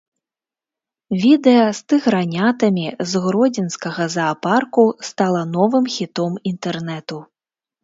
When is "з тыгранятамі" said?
1.79-2.87